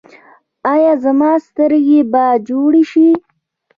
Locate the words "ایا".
0.73-0.93